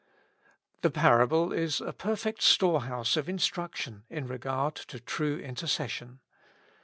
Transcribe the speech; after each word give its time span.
The 0.81 0.89
parable 0.89 1.53
is 1.53 1.79
a 1.79 1.93
perfect 1.93 2.41
storehouse 2.41 3.15
of 3.17 3.29
instruction 3.29 4.03
in 4.09 4.25
regard 4.25 4.73
to 4.87 4.99
true 4.99 5.37
intercession. 5.39 6.21